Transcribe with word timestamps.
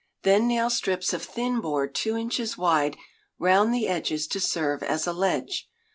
Then 0.23 0.47
nail 0.47 0.71
strips 0.71 1.13
of 1.13 1.21
thin 1.23 1.59
board 1.61 1.93
two 1.93 2.17
inches 2.17 2.57
wide 2.57 2.97
round 3.37 3.71
the 3.71 3.87
edges 3.87 4.25
to 4.29 4.39
serve 4.39 4.81
as 4.81 5.05
a 5.05 5.13
ledge. 5.13 5.69